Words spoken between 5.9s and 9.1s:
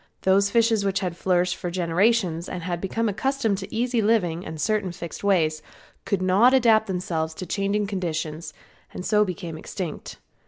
could not adapt themselves to changing conditions, and